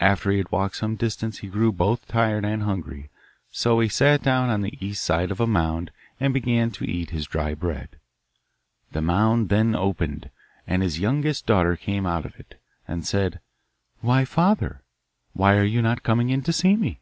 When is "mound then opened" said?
9.02-10.30